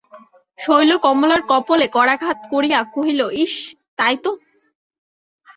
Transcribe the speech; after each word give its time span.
শৈল 0.59 0.91
কমলার 1.05 1.41
কপোলে 1.51 1.87
করাঘাত 1.95 2.39
করিয়া 2.51 2.79
কহিল, 2.93 3.21
ইস, 3.43 3.53
তাই 3.99 4.15
তো! 4.23 4.31